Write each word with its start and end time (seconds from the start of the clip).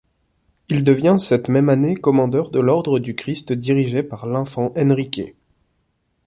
Il 0.69 0.83
devient 0.83 1.17
cette 1.19 1.47
même 1.47 1.69
année 1.69 1.93
commandeur 1.93 2.49
de 2.49 2.59
l'Ordre 2.59 2.97
du 2.97 3.13
Christ 3.13 3.53
dirigé 3.53 4.01
par 4.01 4.25
l'Infant 4.25 4.73
Henrique. 4.75 5.21